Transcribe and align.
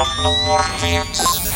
Ziņa 0.00 0.22
numur 0.24 0.62
viens. 0.80 1.49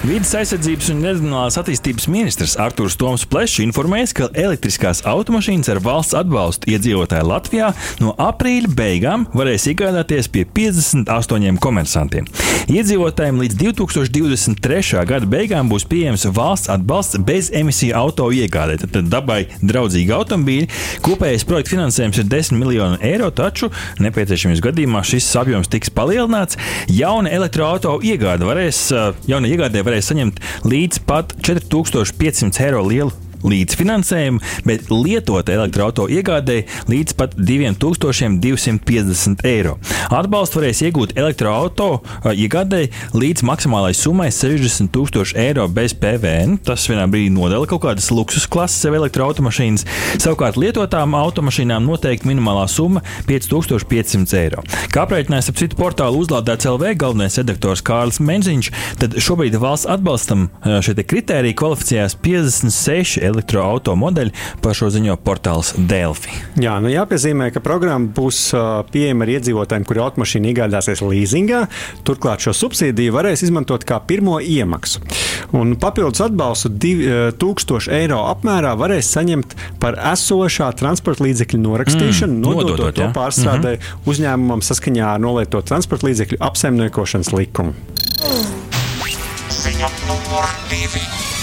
Vides 0.00 0.30
aizsardzības 0.32 0.86
un 0.94 1.02
reģionālās 1.04 1.58
attīstības 1.60 2.06
ministrs 2.08 2.54
Artūrs 2.56 2.94
Toms 2.96 3.26
Plešs 3.28 3.58
informēs, 3.66 4.14
ka 4.16 4.30
elektriskās 4.32 5.02
automašīnas 5.04 5.68
ar 5.74 5.80
valsts 5.84 6.16
atbalstu 6.16 6.70
iedzīvotāji 6.72 7.26
Latvijā 7.28 7.66
no 8.00 8.14
aprīļa 8.16 8.70
beigām 8.78 9.26
varēs 9.36 9.66
iegādāties 9.68 10.30
pie 10.32 10.46
58 10.56 11.60
komersantiem. 11.60 12.30
Iedzīvotājiem 12.72 13.42
līdz 13.42 13.58
2023. 13.60 15.02
gada 15.10 15.28
beigām 15.28 15.68
būs 15.68 15.84
pieejams 15.90 16.24
valsts 16.32 16.72
atbalsts 16.72 17.20
bez 17.20 17.52
emisiju 17.60 17.92
auto 18.00 18.30
iegādē. 18.32 18.78
Tad, 18.86 19.12
dabai 19.12 19.42
draudzīgi 19.60 20.16
automobīļi. 20.16 20.70
Kopējais 21.04 21.44
projekta 21.44 21.74
finansējums 21.74 22.22
ir 22.22 22.32
10 22.38 22.56
miljoni 22.56 23.02
eiro, 23.04 23.28
taču 23.28 23.68
nepieciešamības 24.00 24.64
gadījumā 24.64 25.04
šis 25.12 25.28
apjoms 25.44 25.68
tiks 25.68 25.92
palielināts. 25.92 26.56
Jauna 26.88 27.36
elektroautorāta 27.36 28.14
iegāde 28.14 28.48
varēs, 28.48 28.82
jauna 29.28 29.50
iegādē 29.50 29.82
varēs 29.84 29.89
saņemt 29.98 30.38
līdz 30.70 31.02
pat 31.10 31.34
4500 31.42 32.62
eiro 32.68 32.84
lielu 32.86 33.29
līdzfinansējumu, 33.44 34.40
bet 34.66 34.90
lietota 34.92 35.54
elektroautorāta 35.54 36.20
iegādēji 36.20 36.66
līdz 36.90 37.16
pat 37.18 37.34
2250 37.38 39.44
eiro. 39.48 39.76
Atbalstu 40.10 40.60
varēs 40.60 40.82
iegūt 40.86 41.16
elektroautorāta 41.18 42.34
iegādēji 42.34 42.90
līdz 43.16 43.44
maksimālajai 43.46 43.96
summai 43.96 44.30
60 44.34 44.90
000 44.94 45.38
eiro 45.40 45.66
bez 45.72 45.94
PVN. 45.96 46.58
Tas 46.66 46.86
vienā 46.90 47.06
brīdī 47.10 47.32
nodala 47.34 47.68
kaut 47.70 47.84
kādas 47.84 48.10
luksus 48.14 48.46
klases 48.50 48.82
sev 48.84 48.96
elektroautomašīnas. 48.98 49.86
Savukārt 50.20 50.58
lietotām 50.60 51.16
automašīnām 51.18 51.86
noteikti 51.86 52.28
minimālā 52.30 52.66
summa 52.70 53.02
5500 53.28 54.38
eiro. 54.40 54.64
Kā 54.92 55.06
aprēķinājis 55.06 55.52
ap 55.52 55.60
citu 55.60 55.80
portālu 55.80 56.24
uzlādēts 56.24 56.68
LV 56.70 56.94
galvenais 57.00 57.38
redaktors 57.40 57.84
Kārlis 57.86 58.20
Menziņš, 58.22 58.70
tad 59.00 59.16
šobrīd 59.22 59.58
valsts 59.60 59.88
atbalstam 59.90 60.48
šie 60.64 60.96
kritēriji 61.00 61.56
kvalificējās 61.58 62.18
56 62.24 63.29
elektroautorāta 63.32 63.96
modeļi, 64.00 64.34
par 64.62 64.76
šo 64.76 64.90
ziņo 64.94 65.16
portāls 65.24 65.74
Delfi. 65.76 66.32
Jā, 66.60 66.78
nu 66.82 66.90
jāpiezīmē, 66.92 67.50
ka 67.54 67.62
programma 67.64 68.10
būs 68.16 68.50
pieejama 68.92 69.26
arī 69.26 69.38
iedzīvotājiem, 69.38 69.86
kuri 69.88 70.04
automašīnu 70.04 70.50
iegādāsies 70.52 71.02
līzingā. 71.04 71.64
Turklāt 72.06 72.44
šo 72.44 72.54
subsīdiju 72.56 73.14
varēs 73.16 73.44
izmantot 73.46 73.84
kā 73.88 74.00
pirmo 74.06 74.38
iemaksu. 74.40 75.02
Un 75.56 75.74
papildus 75.80 76.22
atbalstu 76.24 76.70
2000 76.70 77.90
eiro 78.00 78.20
apmērā 78.30 78.76
varēs 78.78 79.10
saņemt 79.16 79.56
par 79.82 79.98
esošā 80.12 80.70
transporta 80.78 81.24
līdzekļa 81.26 81.62
norakstīšanu, 81.64 82.36
mm, 82.36 82.44
nododot, 82.44 82.76
nododot 82.76 82.98
to 83.00 83.08
pārstrādē 83.16 83.74
mm 83.76 83.80
-hmm. 83.80 84.12
uzņēmumam 84.12 84.64
saskaņā 84.66 85.14
ar 85.14 85.20
nolieto 85.20 85.62
transporta 85.62 86.06
līdzekļu 86.06 86.40
apsaimniekošanas 86.50 87.32
likumu. 87.32 87.74
Ziņa 89.60 89.90
numur 90.06 90.46
divi. 90.70 91.39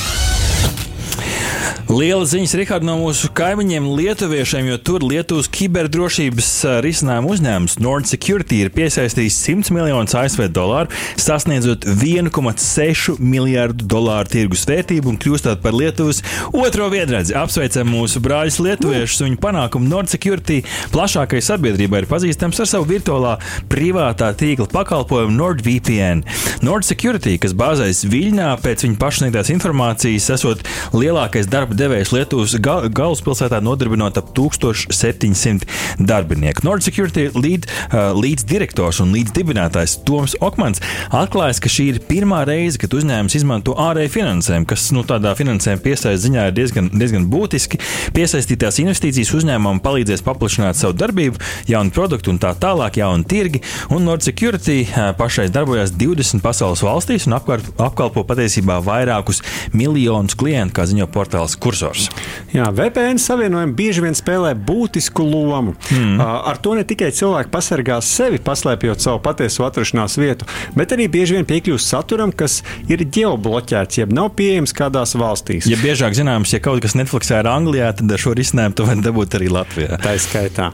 Liela 1.87 2.25
ziņas, 2.27 2.51
Rihard, 2.59 2.83
no 2.83 2.97
mūsu 2.99 3.29
kaimiņiem, 3.31 3.85
Lietuviešiem, 3.95 4.65
jo 4.67 4.75
tur 4.83 5.05
Lietuvas 5.07 5.47
kiberdrošības 5.55 6.49
risinājuma 6.83 7.29
uzņēmums 7.31 7.77
Nord 7.79 8.09
Security 8.09 8.57
ir 8.65 8.73
piesaistījis 8.75 9.37
100 9.45 9.71
miljonus 9.71 10.11
ASV 10.19 10.49
dolāru, 10.51 10.91
sasniedzot 11.15 11.87
1,6 11.87 13.21
miljardu 13.23 13.87
dolāru 13.87 14.27
tirgus 14.33 14.65
vērtību 14.67 15.13
un 15.13 15.19
kļūstot 15.23 15.61
par 15.63 15.77
Lietuvas 15.79 16.19
otro 16.51 16.89
viedredzi. 16.91 17.37
Apsveicam 17.39 17.87
mūsu 17.93 18.19
brāļus 18.25 18.59
Lietuviešus 18.65 19.23
viņu 19.23 19.39
panākumu. 19.47 19.87
Nord 19.87 20.11
Security 20.11 20.59
plašākai 20.91 21.39
sabiedrībai 21.39 22.03
ir 22.03 22.09
pazīstams 22.11 22.59
ar 22.65 22.71
savu 22.73 22.89
virtuālā 22.91 23.37
privātā 23.71 24.33
tīkla 24.35 24.67
pakalpojumu 24.75 25.37
NordVPN. 25.39 26.25
Nord 26.67 26.83
Security, 26.83 27.37
kas 27.39 27.55
bāzējas 27.55 28.03
Viļņā, 28.11 28.51
pēc 28.67 28.83
viņa 28.89 29.01
pašsniegtās 29.07 29.55
informācijas, 29.55 30.29
esot 30.35 30.67
lielākais 30.91 31.47
darba 31.47 31.76
devējs 31.77 32.13
Lietuvas 32.15 32.55
ga 32.63 32.77
galvaspilsētā 32.89 33.59
nodarbinot 33.63 34.17
ap 34.19 34.31
1700 34.37 35.67
darbinieku. 35.99 36.65
Nord 36.67 36.85
Security 36.85 37.27
līd, 37.35 37.67
uh, 37.67 38.11
līdzdirektors 38.17 39.01
un 39.03 39.13
līdzdibinātājs 39.15 39.99
Toms 40.07 40.37
Okmans 40.43 40.81
atklājas, 41.15 41.61
ka 41.63 41.71
šī 41.71 41.87
ir 41.93 42.01
pirmā 42.07 42.43
reize, 42.47 42.79
kad 42.81 42.93
uzņēmums 42.97 43.37
izmanto 43.37 43.75
ārēju 43.81 44.13
finansējumu, 44.17 44.69
kas 44.69 44.89
nu, 44.95 45.03
tādā 45.07 45.33
finansējuma 45.37 45.83
piesaistības 45.83 46.23
ziņā 46.25 46.47
ir 46.49 46.55
diezgan, 46.57 46.89
diezgan 46.93 47.27
būtiski. 47.31 47.79
Piesaistītās 48.15 48.79
investīcijas 48.83 49.33
uzņēmumam 49.37 49.81
palīdzēs 49.85 50.25
paplašināt 50.25 50.79
savu 50.79 50.97
darbību, 50.97 51.41
jaunu 51.69 51.93
produktu 51.93 52.33
un 52.33 52.41
tā 52.41 52.53
tālāk, 52.57 52.99
jaunu 53.01 53.27
tirgi. 53.27 53.61
Un 53.93 54.07
Nord 54.07 54.25
Security 54.25 54.83
uh, 54.85 55.11
pašais 55.17 55.53
darbojas 55.53 55.93
20 55.95 56.43
pasaules 56.45 56.83
valstīs 56.85 57.27
un 57.29 57.37
apkārt, 57.37 57.69
apkalpo 57.81 58.23
patiesībā 58.27 58.79
vairākus 58.85 59.43
miljonus 59.77 60.37
klientu, 60.37 60.77
kā 60.77 60.87
ziņo 60.89 61.09
portāls 61.13 61.57
kursors. 61.67 62.07
Jā, 62.55 62.69
VPN 62.71 63.19
savienojumi 63.19 63.75
bieži 63.77 64.03
vien 64.05 64.15
spēlē 64.17 64.53
būtisku 64.55 65.25
lomu. 65.27 65.75
Mm. 65.91 66.21
Ar 66.23 66.59
to 66.63 66.77
ne 66.77 66.85
tikai 66.87 67.11
cilvēki 67.15 67.51
pasargās 67.53 68.07
sevi, 68.17 68.39
paslēpjot 68.43 69.03
savu 69.03 69.21
patieso 69.23 69.65
atrašanās 69.67 70.17
vietu, 70.21 70.47
bet 70.77 70.95
arī 70.95 71.09
bieži 71.11 71.37
vien 71.37 71.47
piekļūst 71.47 71.91
saturam, 71.91 72.31
kas 72.31 72.61
ir 72.91 73.03
ģeobloķēts, 73.03 73.99
jeb 74.01 74.15
nav 74.15 74.31
pieejams 74.39 74.73
kādās 74.77 75.15
valstīs. 75.19 75.67
Ja 75.69 75.79
biežāk 75.81 76.15
zināms, 76.17 76.53
ja 76.55 76.61
kaut 76.63 76.81
kas 76.85 76.95
Netflixā 76.97 77.41
ir 77.43 77.51
Anglijā, 77.51 77.91
tad 77.99 78.15
šo 78.21 78.35
risinājumu 78.37 78.77
tu 78.77 78.87
vari 78.87 79.03
dabūt 79.05 79.37
arī 79.39 79.51
Latvijā. 79.51 79.99
Tā 80.03 80.15
ir 80.17 80.23
skaitā. 80.23 80.69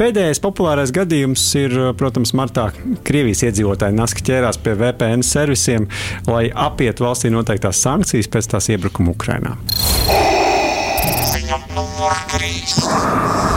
Pēdējais 0.00 0.42
populārais 0.42 0.92
gadījums 0.94 1.46
ir, 1.60 1.78
protams, 2.00 2.34
martā 2.38 2.70
Krievijas 3.06 3.44
iedzīvotāji 3.48 3.98
naski 3.98 4.26
ķērās 4.28 4.60
pie 4.64 4.76
VPN 4.80 5.26
servisiem, 5.26 5.88
lai 6.30 6.46
apietu 6.50 7.06
valstī 7.06 7.32
noteiktās 7.32 7.82
sankcijas 7.84 8.30
pēc 8.32 8.54
tās 8.54 8.72
iebrukuma 8.72 9.14
Ukrainā. 9.16 9.58
Ziņa 11.72 11.80
numur 11.80 12.12
trīs. 12.28 13.51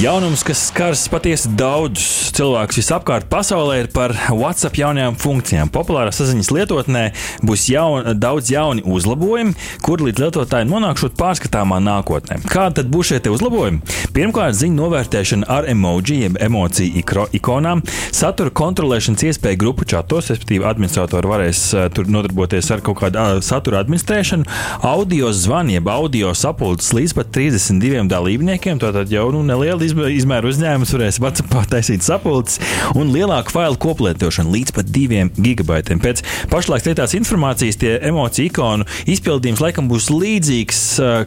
Jaunums, 0.00 0.40
kas 0.40 0.62
skars 0.70 1.02
patiesi 1.12 1.50
daudzus 1.60 2.30
cilvēkus 2.32 2.78
visapkārt 2.80 3.26
pasaulē, 3.28 3.82
ir 3.82 3.88
par 3.92 4.14
WhatsApp 4.32 4.78
jaunajām 4.80 5.16
funkcijām. 5.20 5.68
Populārā 5.74 6.08
saziņas 6.16 6.48
lietotnē 6.56 7.02
būs 7.44 7.66
jaun, 7.68 8.08
daudz 8.16 8.48
jauni 8.48 8.80
uzlabojumi, 8.80 9.52
kur 9.84 10.00
līdz 10.00 10.22
lietotājiem 10.22 10.72
nonākšot 10.72 11.18
pārskatāmā 11.20 11.82
nākotnē. 11.84 12.38
Kādi 12.48 12.78
tad 12.78 12.88
būs 12.94 13.10
šie 13.10 13.18
uzlabojumi? 13.28 13.82
Pirmkārt, 14.16 14.56
ziņu 14.56 14.78
novērtēšana 14.78 15.50
ar 15.52 15.68
emoji, 15.68 16.22
jeb 16.22 16.40
emociju 16.48 17.04
ikonām, 17.36 17.84
satura 18.08 18.54
kontrolēšanas 18.56 19.26
iespēja 19.28 19.60
grupu 19.60 19.84
čatos, 19.84 20.32
respektīvi, 20.32 20.64
administratori 20.64 21.28
varēs 21.28 21.62
uh, 21.76 21.90
tur 21.92 22.08
nodarboties 22.08 22.72
ar 22.72 22.80
kaut 22.88 23.02
kādu 23.02 23.20
uh, 23.20 23.44
satura 23.44 23.84
administrēšanu, 23.84 24.48
audio 24.94 25.28
zvanu, 25.36 25.76
jeb 25.76 25.92
audio 25.92 26.32
sapulces 26.32 26.96
līdz 26.96 27.18
pat 27.20 27.36
32 27.36 28.08
dalībniekiem. 28.08 28.80
Tātad 28.80 29.12
jau 29.12 29.28
nu, 29.36 29.44
neliela 29.44 29.89
izmēra 29.90 30.50
uzņēmums 30.50 30.94
varēs 30.96 31.20
WhatsApp 31.22 31.68
taisīt 31.70 32.04
sapulces 32.06 32.60
un 32.98 33.12
lielāku 33.14 33.54
failu 33.54 33.78
koplietošanu 33.80 34.54
līdz 34.54 34.74
pat 34.76 34.90
2 34.92 35.22
gigabaitiem. 35.38 36.00
Pēc 36.02 36.22
pašlaik 36.52 36.88
lietās 36.88 37.14
informācijas 37.18 37.78
tie 37.80 37.96
emociju 38.10 38.50
ikonu 38.50 38.86
izpildījums 39.10 39.62
laikam 39.62 39.88
būs 39.90 40.10
līdzīgs 40.12 40.82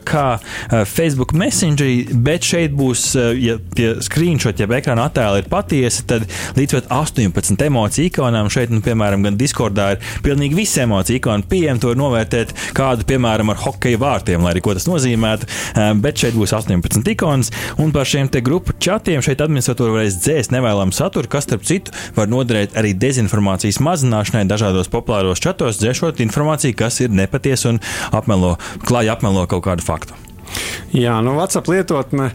kā 0.08 0.28
Facebook 0.90 1.34
Messenger, 1.38 1.90
bet 2.26 2.46
šeit 2.48 2.76
būs, 2.78 3.06
ja 3.40 3.58
tie 3.76 3.94
screenshot, 4.04 4.60
ja 4.60 4.68
ekrāna 4.78 5.08
attēli 5.10 5.44
ir 5.44 5.50
patiesi, 5.52 6.06
tad 6.10 6.28
līdz 6.58 6.78
pat 6.78 6.92
18 7.00 7.66
emociju 7.68 8.10
ikonām 8.12 8.52
šeit, 8.54 8.74
nu, 8.74 8.82
piemēram, 8.86 9.24
gan 9.26 9.40
Discordā 9.40 9.94
ir 9.96 10.12
pilnīgi 10.26 10.58
visi 10.58 10.84
emociju 10.84 11.22
ikoni 11.22 11.48
pieejami. 11.50 11.82
To 11.84 11.94
var 11.94 12.00
novērtēt 12.00 12.54
kādu, 12.78 13.08
piemēram, 13.10 13.54
ar 13.54 13.62
hokeja 13.64 14.00
vārtiem, 14.02 14.44
lai 14.44 14.54
arī 14.54 14.64
ko 14.66 14.76
tas 14.78 14.88
nozīmētu. 14.90 15.50
Bet 16.04 16.22
šeit 16.22 16.38
būs 16.38 16.54
18 16.58 17.12
ikonas 17.14 17.52
un 17.82 17.94
par 17.96 18.08
šiem 18.10 18.30
te 18.32 18.43
grupu 18.46 18.76
čatiem 18.84 19.24
šeit 19.26 19.42
administratori 19.44 19.96
varēs 19.96 20.20
dzēst 20.22 20.54
nevēlamu 20.54 20.96
saturu, 20.96 21.32
kas, 21.32 21.48
starp 21.48 21.66
citu, 21.68 21.94
var 22.18 22.30
noderēt 22.32 22.78
arī 22.80 22.94
dezinformācijas 23.00 23.82
mazināšanai 23.84 24.46
dažādos 24.50 24.92
populāros 24.94 25.42
čatos, 25.44 25.80
dzēšot 25.82 26.22
informāciju, 26.28 26.78
kas 26.84 27.02
ir 27.04 27.16
nepatiesa 27.16 27.74
un 27.74 27.82
apmelo, 28.12 28.58
klāja 28.86 29.18
apmelo 29.18 29.48
kaut 29.50 29.66
kādu 29.70 29.86
faktu. 29.86 30.20
Jā, 30.94 31.16
nu, 31.26 31.34
WhatsApp 31.40 31.70
lietotne 31.72 32.30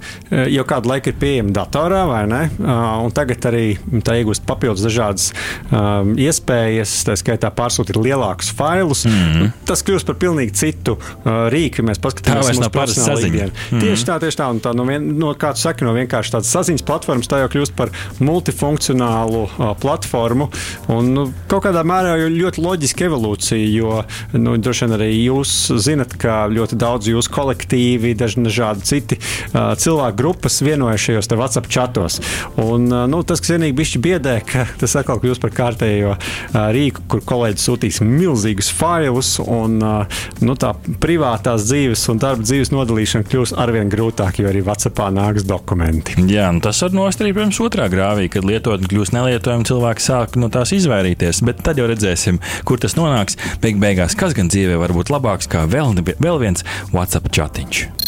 jau 0.51 0.65
kādu 0.67 0.91
laiku 0.91 1.13
ir 1.13 1.17
pieejama 1.21 1.53
datorā, 1.55 2.03
vai 2.09 2.23
ne? 2.31 2.41
Un 2.59 3.13
tagad 3.15 3.47
arī 3.51 3.65
tā 4.07 4.17
iegūst 4.19 4.43
papildus 4.49 4.83
dažādas 4.83 5.29
um, 5.71 6.15
iespējas, 6.19 6.95
tā 7.07 7.15
skaitā 7.19 7.53
pārsūtīt 7.55 7.99
lielākus 8.03 8.51
failus. 8.59 9.05
Mm 9.07 9.13
-hmm. 9.13 9.53
Tas 9.69 9.85
kļūst 9.87 10.07
par 10.07 10.19
pilnīgi 10.19 10.57
citu 10.59 10.97
uh, 10.99 11.47
rīku, 11.55 11.83
ja 11.83 11.89
mēs 11.91 12.03
paskatāmies 12.03 12.51
uz 12.59 12.59
to 12.67 12.87
saziņu. 12.87 13.45
Mm 13.45 13.51
-hmm. 13.51 13.81
Tieši 13.81 14.05
tā, 14.11 14.19
tieši 14.21 14.39
tā. 14.39 14.51
Un 14.51 14.61
tā 14.61 14.75
no, 14.75 14.85
vien, 14.85 15.07
no 15.19 15.35
kā 15.35 15.53
tu 15.55 15.61
saki, 15.61 15.85
no 15.85 15.93
vienkārši 15.95 16.33
tādas 16.35 16.51
saziņas 16.51 16.83
platformas, 16.83 17.29
tā 17.29 17.39
jau 17.39 17.49
kļūst 17.49 17.77
par 17.77 17.91
multifunkcionālu 18.19 19.43
uh, 19.43 19.77
platformu. 19.81 20.51
Un 20.89 21.15
nu, 21.15 21.33
kaut 21.47 21.65
kādā 21.65 21.85
mērā 21.85 22.19
jau 22.19 22.29
ļoti 22.29 22.63
loģiska 22.63 23.05
evolūcija, 23.05 23.71
jo 23.79 24.03
nu, 24.33 24.57
droši 24.57 24.85
vien 24.85 24.99
arī 24.99 25.11
jūs 25.25 25.73
zinat, 25.79 26.17
ka 26.19 26.49
ļoti 26.49 26.75
daudz 26.77 27.07
jūsu 27.07 27.31
kolektīvi 27.31 28.09
TV, 28.09 28.15
daži 28.49 28.59
dažādi 28.59 28.85
citi 28.85 29.19
uh, 29.19 29.75
cilvēku 29.79 30.17
grupas 30.19 30.61
vienojušajos 30.63 31.29
WhatsApp 31.29 31.69
čatos. 31.69 32.21
Un, 32.57 32.89
uh, 32.91 33.07
nu, 33.11 33.23
tas, 33.23 33.41
kas 33.41 33.55
vienīgi 33.55 33.77
bišķi 33.79 34.01
biedē, 34.03 34.35
ka 34.47 34.67
tas 34.81 34.97
atkal 34.99 35.21
kļūst 35.23 35.43
par 35.43 35.53
kārtējo 35.55 36.15
uh, 36.17 36.59
rīku, 36.75 37.05
kur 37.11 37.23
kolēģi 37.29 37.63
sūtīs 37.63 38.01
milzīgus 38.03 38.71
failus, 38.75 39.37
un 39.45 39.79
uh, 39.85 40.23
nu, 40.43 40.57
tā 40.59 40.73
privātās 41.03 41.69
dzīves 41.69 42.07
un 42.13 42.23
darba 42.23 42.47
dzīves 42.47 42.73
nodalīšana 42.75 43.29
kļūs 43.29 43.55
arvien 43.59 43.93
grūtāk, 43.93 44.41
jo 44.43 44.51
arī 44.51 44.65
WhatsAppā 44.67 45.11
nāks 45.15 45.47
dokumenti. 45.49 46.19
Jā, 46.29 46.49
nu 46.55 46.65
tas 46.65 46.83
var 46.85 46.97
nostrīd, 46.97 47.37
protams, 47.37 47.63
otrā 47.63 47.89
grāvī, 47.93 48.29
kad 48.33 48.47
lietotne 48.49 48.91
kļūst 48.91 49.15
nelietojama, 49.15 49.69
cilvēki 49.69 50.07
sāk 50.09 50.39
no 50.41 50.51
tās 50.53 50.75
izvairīties. 50.77 51.45
Bet 51.47 51.63
tad 51.67 51.81
jau 51.81 51.87
redzēsim, 51.91 52.43
kur 52.69 52.83
tas 52.83 52.99
nonāks. 52.99 53.39
Beig 53.63 53.79
beigās, 53.83 54.19
kas 54.19 54.37
gan 54.37 54.51
dzīvē 54.51 54.81
var 54.81 54.97
būt 54.97 55.13
labāks 55.15 55.51
kā 55.51 55.67
vēl, 55.71 55.95
vēl 56.19 56.43
viens 56.43 56.67
WhatsApp 56.95 57.31
chatiņš. 57.35 58.08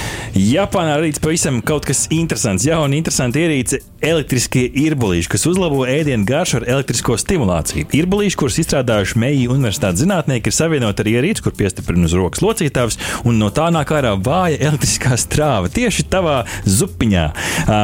Japānā 0.41 0.95
rīts 0.97 1.21
pavisam 1.21 1.59
kaut 1.61 1.85
kas 1.85 2.07
interesants. 2.09 2.63
Jauna, 2.65 2.95
interesanta 2.97 3.37
ierīce- 3.37 3.77
elektriskie 4.11 4.63
irbulīši, 4.81 5.29
kas 5.29 5.43
uzlabo 5.45 5.83
ēdienu 5.85 6.25
garšu 6.25 6.55
ar 6.57 6.63
elektrisko 6.65 7.13
stimulāciju. 7.21 7.85
Irbulīši, 7.93 8.37
kurus 8.39 8.57
izstrādājuši 8.63 9.19
Meija 9.21 9.51
universitātes 9.53 10.01
zinātnieki, 10.01 10.47
ir 10.47 10.55
savienoti 10.55 11.03
ar 11.03 11.09
ierīci, 11.11 11.43
kur 11.45 11.51
piestiprina 11.51 12.05
uz 12.05 12.15
rokas 12.17 12.41
locītājs, 12.41 12.97
un 13.23 13.37
no 13.37 13.51
tā 13.51 13.67
nāk 13.69 13.93
ārā 13.93 14.15
vāja 14.17 14.57
elektriskā 14.57 15.13
strāva 15.13 15.69
tieši 15.69 16.07
tavā 16.09 16.47
zupiņā. 16.65 17.25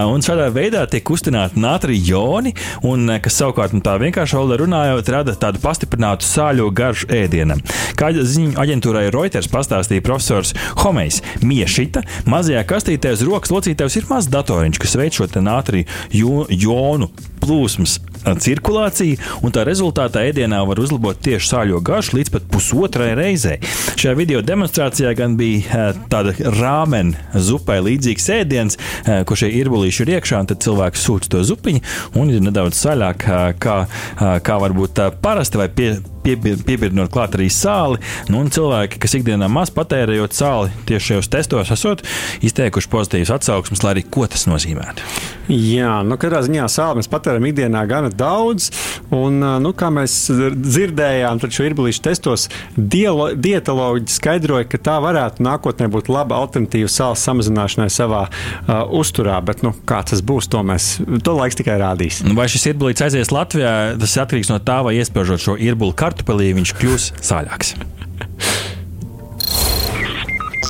Un 0.10 0.26
šādā 0.26 0.50
veidā 0.50 0.90
tiek 0.90 1.04
kustināti 1.04 1.62
natrija 1.62 2.02
joni, 2.10 2.56
un, 2.82 3.20
kas 3.22 3.38
savukārt 3.38 3.74
nu, 3.74 3.82
tā 3.86 4.00
vienkārši 4.02 4.58
runājot, 4.58 5.10
rada 5.14 5.36
tādu 5.36 5.62
pastiprinātu 5.62 6.26
sāļo 6.26 6.72
garšu 6.74 7.06
ēdienam. 7.14 7.62
Kā 7.96 8.10
ziņu 8.14 8.58
aģentūrai 8.58 9.12
Reuters 9.12 9.48
pastāstīja 9.48 10.02
profesors 10.02 10.56
Homejs 10.82 11.22
Miešita, 11.44 12.02
mazajā 12.48 12.64
kastītē 12.64 13.12
uz 13.12 13.22
rokas 13.28 13.52
locītājs 13.52 13.98
ir 14.00 14.06
mazs 14.08 14.30
datoriņš, 14.32 14.78
kas 14.80 14.96
veic 14.96 15.18
šo 15.18 15.28
natrija 15.44 15.84
jo, 16.16 16.46
jonu 16.48 17.10
plūsmas 17.44 17.98
cirkulāciju, 18.24 19.20
un 19.44 19.54
tā 19.56 19.66
rezultātā 19.68 20.24
ēdienā 20.30 20.62
var 20.68 20.80
uzlabot 20.80 21.20
tieši 21.24 21.48
sāļo 21.52 21.82
garšu 21.84 22.18
līdz 22.18 22.32
pat 22.34 22.48
pusotrai 22.52 23.12
reizei. 23.20 23.60
Šajā 24.00 24.16
video 24.20 24.42
demonstrācijā 24.44 25.14
gan 25.18 25.36
bija 25.40 25.92
tāda 26.12 26.34
rāmena 26.56 27.36
zupai 27.36 27.80
līdzīgs 27.84 28.28
ēdiens, 28.40 28.80
ko 29.28 29.38
šie 29.40 29.52
irbulīši 29.60 30.06
ir 30.06 30.14
iekšā, 30.18 30.42
un 30.44 30.52
tad 30.52 30.64
cilvēks 30.64 31.08
sūta 31.08 31.32
to 31.36 31.44
zupiņu, 31.52 31.84
un 32.20 32.32
ir 32.32 32.44
nedaudz 32.48 32.80
saļāk, 32.80 33.28
kā, 33.64 33.78
kā 34.18 34.60
varbūt 34.64 35.04
parasti 35.24 35.62
vai 35.62 35.70
pie, 35.72 35.98
piebirdinot 36.36 37.12
klāt 37.14 37.38
arī 37.38 37.48
sāli. 37.54 38.02
Nu, 38.32 38.42
un 38.44 38.52
cilvēki, 38.54 39.00
kas 39.04 39.18
ikdienā 39.20 39.50
maz 39.52 39.72
patērējot 39.76 40.36
sāli, 40.36 40.74
tieši 40.90 41.14
šajos 41.14 41.32
testos 41.34 41.74
esot 41.74 42.04
izteikuši 42.46 42.92
pozitīvas 42.92 43.34
atsauksmes, 43.38 43.84
lai 43.86 43.96
arī 43.96 44.06
ko 44.12 44.28
tas 44.30 44.48
nozīmētu. 44.50 45.06
Jā, 45.48 46.02
nu, 46.04 46.18
katrā 46.20 46.42
ziņā 46.44 46.68
sāli 46.72 47.00
mēs 47.00 47.12
patērām 47.12 47.46
ikdienā 47.48 47.86
gana 47.88 48.12
daudz. 48.12 48.70
Un, 49.16 49.40
nu, 49.64 49.72
kā 49.78 49.88
mēs 49.94 50.18
dzirdējām, 50.34 51.40
tad 51.40 51.56
šo 51.56 51.68
irbulīšu 51.70 52.04
testos 52.04 52.48
dietoloģi 52.76 54.12
skaidroja, 54.12 54.68
ka 54.68 54.82
tā 54.90 54.98
varētu 55.04 55.46
nākotnē 55.48 55.88
būt 55.94 56.12
laba 56.12 56.42
alternatīva 56.42 56.92
sāls 56.92 57.24
samazināšanai 57.28 57.88
savā 57.94 58.26
uh, 58.28 58.84
uzturā. 59.00 59.40
Bet, 59.48 59.64
nu, 59.64 59.72
kā 59.88 60.02
tas 60.08 60.24
būs, 60.26 60.50
to 60.52 60.64
mēs 60.68 60.90
to 61.24 61.38
laiks 61.38 61.60
tikai 61.60 61.78
rādīs. 61.80 62.20
Nu, 62.26 62.36
Vai 62.38 62.50
šis 62.52 62.68
irbulīts 62.74 63.06
aizies 63.06 63.32
Latvijā, 63.34 63.74
tas 64.02 64.18
atkarīgs 64.24 64.52
no 64.52 64.60
tā, 64.64 64.82
vai 64.86 64.98
iespiežot 65.00 65.44
šo 65.44 65.56
irbuli 65.62 65.96
kartupelī, 66.18 66.54
viņš 66.58 66.74
kļūs 66.80 67.12
sāļāks. 67.22 67.76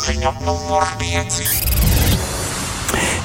Ziņa 0.08 0.34
numur 0.44 0.84
5. 1.00 1.66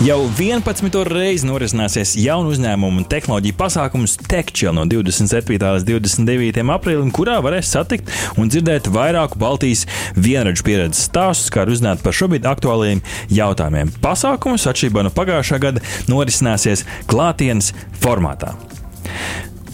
Jau 0.03 0.19
11. 0.35 0.97
reizi 1.07 1.47
norisināsies 1.47 2.17
jaunu 2.19 2.51
uzņēmumu 2.51 3.05
un 3.05 3.07
tehnoloģiju 3.07 3.55
pasākums 3.55 4.17
TechChill 4.19 4.75
no 4.75 4.83
27. 4.91 5.61
līdz 5.63 5.87
29. 5.87 6.65
aprīlim, 6.75 7.13
kurā 7.15 7.37
varēs 7.45 7.71
satikt 7.71 8.11
un 8.35 8.51
dzirdēt 8.51 8.91
vairāku 8.91 9.39
Baltijas 9.39 9.87
vienradžu 10.19 10.67
pieredzes 10.67 11.07
stāstus, 11.07 11.53
kā 11.55 11.63
arī 11.63 11.77
uzzināt 11.77 12.03
par 12.03 12.19
šobrīd 12.19 12.51
aktuāliem 12.51 13.05
jautājumiem. 13.31 13.95
Pasākums, 14.03 14.67
atšķirībā 14.67 15.07
no 15.07 15.15
pagājušā 15.15 15.63
gada, 15.63 15.87
norisināsies 16.11 16.83
klātienes 17.07 17.71
formātā. 18.03 18.57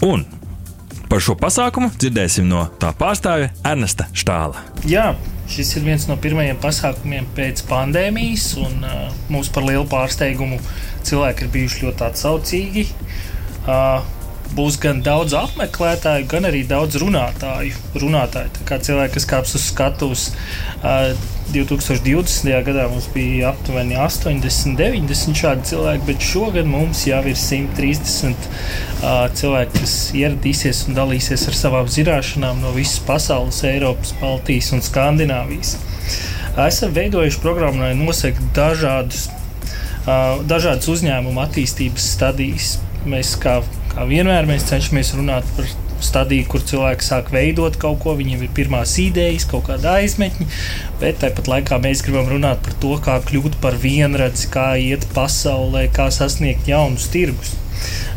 Un 0.05 0.29
par 1.09 1.23
šo 1.25 1.35
pasākumu 1.41 1.91
dzirdēsim 1.97 2.49
no 2.49 2.67
tā 2.81 2.93
pārstāvja 2.97 3.51
Ernesta 3.67 4.09
Štāla. 4.17 4.61
Jā, 4.89 5.15
šis 5.49 5.75
ir 5.79 5.87
viens 5.87 6.05
no 6.09 6.19
pirmajiem 6.21 6.59
pasākumiem 6.61 7.29
pēc 7.37 7.65
pandēmijas, 7.71 8.51
un 8.61 8.85
uh, 8.85 9.09
mums 9.33 9.51
par 9.55 9.67
lielu 9.69 9.87
pārsteigumu 9.89 10.61
cilvēki 11.09 11.47
ir 11.47 11.53
bijuši 11.57 11.83
ļoti 11.87 12.07
atsaucīgi. 12.11 12.87
Uh, 13.65 14.05
būs 14.57 14.79
gan 14.81 15.03
daudz 15.05 15.35
apmeklētāju, 15.37 16.29
gan 16.29 16.49
arī 16.49 16.63
daudz 16.69 16.97
runātāju. 17.01 17.75
runātāju. 18.01 18.53
Tā 18.59 18.69
kā 18.69 18.79
cilvēki, 18.81 19.17
kas 19.19 19.29
kāps 19.29 19.57
uz 19.59 19.67
skatuves, 19.73 20.29
uh, 20.83 21.13
2020. 21.53 22.53
gadā 22.65 22.85
mums 22.93 23.09
bija 23.15 23.55
aptuveni 23.55 23.97
80, 23.97 24.77
90 24.77 25.41
šādi 25.41 25.69
cilvēki, 25.71 26.09
bet 26.11 26.25
šogad 26.25 26.69
mums 26.69 27.07
jau 27.09 27.23
ir 27.25 27.37
130 27.41 28.37
uh, 28.37 28.88
cilvēki, 29.01 29.79
kas 29.79 29.95
ieradīsies 30.19 30.85
un 30.89 30.97
dalīsies 30.99 31.47
ar 31.51 31.57
savām 31.57 31.91
zināšanām 31.93 32.63
no 32.65 32.73
visas 32.75 32.99
pasaules, 33.07 33.63
Eiropas, 33.69 34.15
Baltijas 34.21 34.73
un 34.75 34.83
Skandināvijas. 34.83 35.77
Esam 36.59 36.95
veidojuši 36.97 37.43
programmu, 37.43 37.85
lai 37.85 37.95
nosektu 37.95 38.49
dažādus, 38.57 39.29
dažādas 40.51 40.89
uzņēmuma 40.91 41.47
attīstības 41.47 42.09
stadijas. 42.17 42.79
Mēs 43.09 43.37
kā, 43.39 43.61
kā 43.93 44.07
vienmēr 44.09 44.49
mēs 44.49 44.67
cenšamies 44.67 45.15
runāt 45.15 45.47
par 45.55 45.69
stadiju, 46.03 46.47
kur 46.51 46.63
cilvēki 46.67 47.07
sāk 47.07 47.31
veidot 47.35 47.79
kaut 47.79 48.01
ko, 48.03 48.15
viņiem 48.19 48.43
ir 48.47 48.51
pirmās 48.55 48.97
idejas, 49.03 49.47
kaut 49.51 49.67
kāda 49.69 49.97
aizmetņa, 49.99 50.47
bet 51.01 51.19
tāpat 51.23 51.51
laikā 51.51 51.79
mēs 51.83 52.03
gribam 52.07 52.31
runāt 52.31 52.63
par 52.67 52.75
to, 52.83 52.93
kā 53.03 53.19
kļūt 53.31 53.59
par 53.63 53.79
vienredzi, 53.83 54.51
kā 54.55 54.73
iet 54.83 55.07
pasaulē, 55.15 55.89
kā 55.95 56.09
sasniegt 56.15 56.71
jaunus 56.71 57.09
tirgus. 57.15 57.55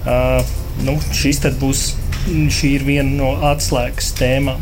Uh, 0.01 0.41
nu, 0.85 0.97
šis 1.15 1.41
būs, 1.61 1.87
šī 2.27 2.75
ir 2.77 2.85
viena 2.87 3.11
no 3.15 3.33
atslēgas 3.51 4.13
tēmām. 4.19 4.61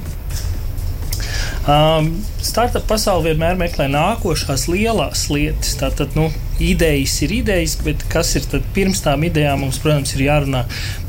Um, 1.70 2.08
startup 2.42 2.86
pasaule 2.90 3.28
vienmēr 3.28 3.58
meklē 3.60 3.86
nākošās 3.92 4.64
lielās 4.72 5.28
lietas. 5.30 5.76
Tātad, 5.78 6.16
nu, 6.18 6.30
idejas 6.64 7.20
ir 7.26 7.34
idejas, 7.36 7.76
bet 7.86 8.06
kas 8.10 8.32
ir 8.40 8.48
tad 8.50 8.66
pirms 8.74 9.04
tām 9.06 9.26
idejām? 9.28 9.62
Mums, 9.66 9.78
protams, 9.84 10.16
ir 10.16 10.26
jārunā 10.26 10.64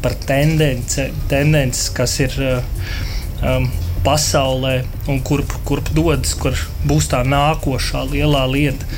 par 0.05 0.17
tendence, 0.29 1.07
tendences, 1.31 1.89
kas 1.97 2.19
ir 2.21 2.37
um, 2.43 3.71
pasaulē 4.05 4.75
un 5.13 5.23
kurp, 5.25 5.55
kurp 5.69 5.89
dodas, 5.97 6.35
kur 6.37 6.57
būs 6.89 7.09
tā 7.13 7.23
nākošā 7.25 8.05
lielā 8.11 8.45
lieta. 8.51 8.89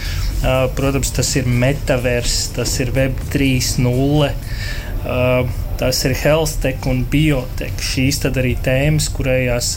Uh, 0.43 0.67
protams, 0.75 1.13
tas 1.15 1.31
ir 1.39 1.47
metavers, 1.47 2.49
tas 2.57 2.75
ir 2.83 2.91
Web 2.97 3.21
3.0. 3.31 4.33
Uh, 5.03 5.62
tas 5.83 6.05
ir 6.07 6.15
health 6.15 6.87
un 6.87 7.03
biotech. 7.11 7.81
Šīs 7.83 8.23
tad 8.23 8.39
arī 8.39 8.55
tēmas, 8.63 9.09
kurējās 9.11 9.75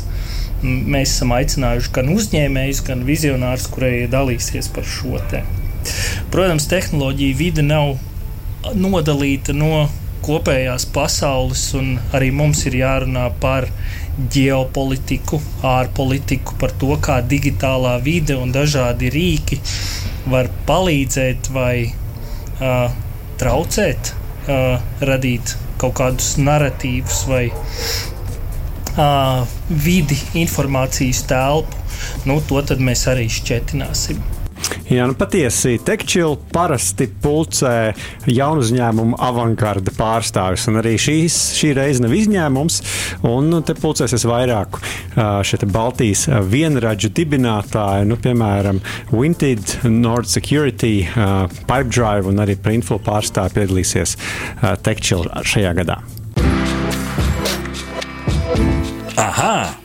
mēs 0.61 1.15
esam 1.15 1.33
aicinājuši 1.33 1.93
gan 1.97 2.11
uzņēmējus, 2.13 2.81
gan 2.85 3.01
vizionārus, 3.07 3.65
kurēji 3.73 4.11
dalīsies 4.13 4.69
par 4.75 4.85
šo 4.85 5.17
tēmu. 5.31 5.63
Protams, 6.33 6.69
tehnoloģija 6.69 7.37
vide 7.37 7.65
nav 7.65 7.95
nodalīta 8.77 9.53
no 9.57 9.87
kopējās 10.25 10.87
pasaules, 10.93 11.67
un 11.77 11.97
arī 12.17 12.31
mums 12.33 12.63
ir 12.69 12.79
jārunā 12.79 13.27
par 13.41 13.67
ģeopolitiku, 14.33 15.41
ārpolitiku, 15.65 16.55
par 16.61 16.73
to, 16.81 16.93
kā 17.01 17.19
digitālā 17.25 17.97
vide 18.05 18.37
un 18.37 18.53
dažādi 18.53 19.11
rīki 19.13 19.59
var 20.29 20.49
palīdzēt 20.69 21.51
vai 21.53 21.75
uh, 21.89 22.89
traucēt, 23.41 24.15
uh, 24.47 24.81
radīt 25.01 25.57
kaut 25.85 25.97
kādus 25.99 26.35
narratīvus 26.41 27.25
vai 27.29 27.43
uh, 28.97 29.45
vidi, 29.69 30.17
informācijas 30.41 31.25
telpu. 31.29 31.83
Nu, 32.25 32.39
to 32.41 32.61
mēs 32.81 33.05
arī 33.11 33.27
šķetināsim. 33.31 34.44
Jā, 34.85 35.07
nu 35.09 35.15
patiesi 35.17 35.79
Tekčila 35.81 36.35
parasti 36.53 37.07
pulcē 37.09 37.95
jaunu 38.29 38.61
uzņēmumu 38.61 39.17
avangarda 39.17 39.89
pārstāvis. 39.97 40.67
Arī 40.69 40.93
šīs, 41.01 41.37
šī 41.57 41.71
reize 41.73 42.03
nav 42.03 42.13
izņēmums. 42.13 42.77
Un 43.25 43.49
nu, 43.49 43.63
te 43.65 43.73
pulcēsies 43.73 44.27
vairāku 44.29 44.83
te 45.15 45.69
Baltijas 45.71 46.27
vienradžu 46.51 47.09
dibinātāji, 47.17 48.05
nu, 48.11 48.17
piemēram, 48.21 48.81
Wintid, 49.15 49.73
Nord 49.89 50.29
Security, 50.29 51.07
Pipedrive 51.65 52.29
un 52.29 52.43
arī 52.43 52.57
Printful 52.59 53.01
pārstāvi 53.05 53.55
piedalīsies 53.57 54.13
Tekčila 54.85 55.41
šajā 55.47 55.73
gadā. 55.79 55.97
Aha! 59.17 59.84